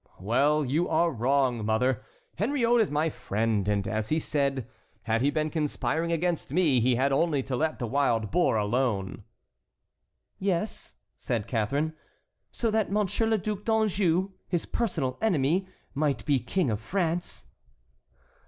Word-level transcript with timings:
"Well, 0.19 0.65
you 0.65 0.89
are 0.89 1.11
wrong, 1.11 1.63
mother. 1.63 2.01
Henriot 2.39 2.81
is 2.81 2.89
my 2.89 3.11
friend, 3.11 3.67
and 3.67 3.87
as 3.87 4.09
he 4.09 4.19
said, 4.19 4.67
had 5.03 5.21
he 5.21 5.29
been 5.29 5.51
conspiring 5.51 6.11
against 6.11 6.51
me 6.51 6.79
he 6.79 6.95
had 6.95 7.11
only 7.11 7.43
to 7.43 7.55
let 7.55 7.77
the 7.77 7.85
wild 7.85 8.31
boar 8.31 8.57
alone." 8.57 9.23
"Yes," 10.39 10.95
said 11.15 11.45
Catharine, 11.45 11.93
"so 12.51 12.71
that 12.71 12.91
Monsieur 12.91 13.27
le 13.27 13.37
Duc 13.37 13.63
d'Anjou, 13.63 14.31
his 14.47 14.65
personal 14.65 15.19
enemy, 15.21 15.67
might 15.93 16.25
be 16.25 16.39
King 16.39 16.71
of 16.71 16.79
France." 16.79 17.45